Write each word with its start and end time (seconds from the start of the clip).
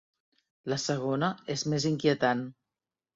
La 0.73 0.77
segona 0.83 1.29
és 1.57 1.65
més 1.73 1.85
inquietant. 1.91 2.43